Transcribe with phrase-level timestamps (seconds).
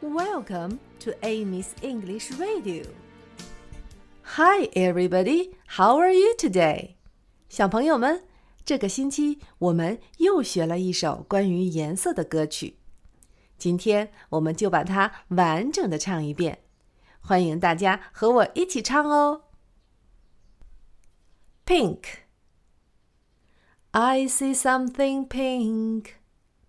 [0.00, 2.84] Welcome to Amy's English Radio.
[4.22, 5.52] Hi, everybody.
[5.66, 6.96] How are you today?
[7.48, 8.24] 小朋友们，
[8.64, 12.76] 这个星期我们又学了一首关于颜色的歌曲。
[13.56, 16.58] 今天我们就把它完整的唱一遍，
[17.20, 19.44] 欢迎大家和我一起唱哦。
[21.64, 22.02] Pink.
[23.92, 26.16] I see something pink,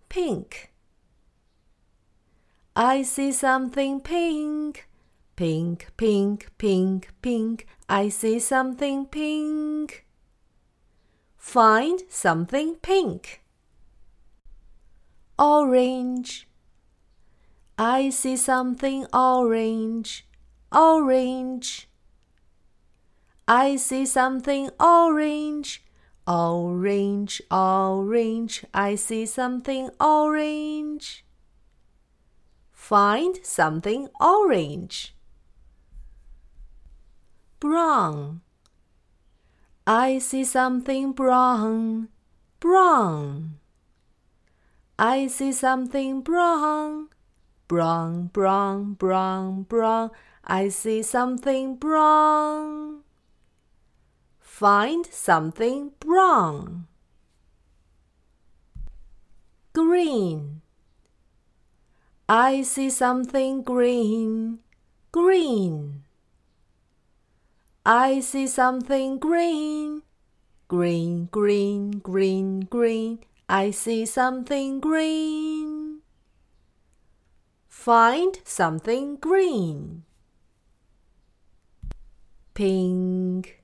[0.08, 0.68] pink.
[2.75, 4.87] I see something pink,
[5.35, 7.67] pink, pink, pink, pink.
[7.87, 10.07] I see something pink.
[11.37, 13.43] Find something pink.
[15.37, 16.47] Orange.
[17.77, 20.25] I see something orange,
[20.71, 21.87] orange.
[23.47, 25.83] I see something orange,
[26.25, 28.65] orange, orange.
[28.73, 31.23] I see something orange.
[32.83, 35.15] Find something orange.
[37.61, 38.41] Brown.
[39.87, 42.09] I see something brown,
[42.59, 43.59] brown.
[44.99, 47.07] I see something brown,
[47.69, 50.11] brown, brown, brown, brown.
[50.43, 53.03] I see something brown.
[54.41, 56.87] Find something brown.
[59.71, 60.52] Green.
[62.29, 64.59] I see something green,
[65.11, 66.03] green.
[67.85, 70.03] I see something green,
[70.69, 73.19] green, green, green, green.
[73.49, 75.99] I see something green.
[77.67, 80.03] Find something green.
[82.53, 83.61] Pink,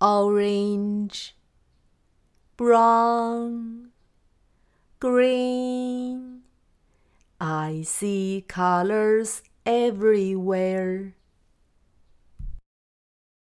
[0.00, 1.36] orange,
[2.56, 3.90] brown,
[4.98, 6.19] green.
[7.40, 11.14] I see colors everywhere.